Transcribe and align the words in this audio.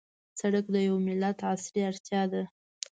سړک 0.39 0.65
د 0.73 0.75
یوه 0.87 0.99
ملت 1.07 1.37
عصري 1.49 1.81
اړتیا 1.89 2.23
ده. 2.31 2.43